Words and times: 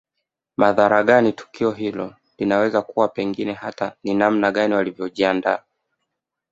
Madhara 0.57 1.03
gani 1.03 1.33
tukio 1.33 1.71
hilo 1.71 2.13
linaweza 2.37 2.81
kuwa 2.81 3.07
pengine 3.07 3.53
hata 3.53 3.95
ni 4.03 4.13
namna 4.13 4.51
gani 4.51 4.73
walivyojiandaa 4.73 5.63